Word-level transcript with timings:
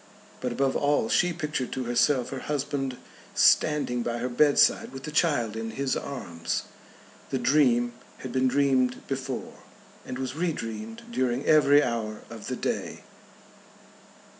But 0.39 0.51
above 0.51 0.75
all 0.75 1.09
she 1.09 1.31
pictured 1.31 1.71
to 1.73 1.83
herself 1.83 2.29
her 2.31 2.39
husband 2.39 2.97
standing 3.35 4.01
by 4.01 4.17
her 4.17 4.29
bedside 4.29 4.91
with 4.93 5.03
the 5.03 5.11
child 5.11 5.55
in 5.55 5.69
his 5.69 5.95
arms. 5.95 6.63
The 7.29 7.37
dream 7.37 7.93
had 8.17 8.31
been 8.31 8.47
dreamed 8.47 9.05
before, 9.07 9.59
and 10.03 10.17
was 10.17 10.35
re 10.35 10.53
dreamed 10.53 11.03
during 11.11 11.45
every 11.45 11.83
hour 11.83 12.21
of 12.31 12.47
the 12.47 12.55
day. 12.55 13.03